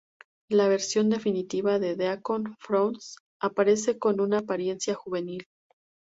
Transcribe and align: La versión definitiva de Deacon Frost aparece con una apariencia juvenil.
La 0.49 0.67
versión 0.67 1.11
definitiva 1.11 1.77
de 1.77 1.95
Deacon 1.95 2.55
Frost 2.57 3.17
aparece 3.39 3.99
con 3.99 4.19
una 4.19 4.39
apariencia 4.39 4.95
juvenil. 4.95 5.45